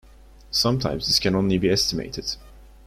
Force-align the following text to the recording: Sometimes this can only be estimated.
Sometimes 0.49 1.05
this 1.05 1.19
can 1.19 1.35
only 1.35 1.59
be 1.59 1.69
estimated. 1.69 2.35